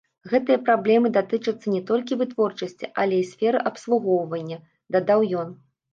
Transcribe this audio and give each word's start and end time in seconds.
Гэтыя 0.29 0.59
праблемы 0.67 1.11
датычацца 1.17 1.67
не 1.75 1.81
толькі 1.91 2.17
вытворчасці, 2.21 2.89
але 3.03 3.15
і 3.25 3.27
сферы 3.33 3.57
абслугоўвання, 3.71 4.57
дадаў 4.97 5.19
ён. 5.45 5.49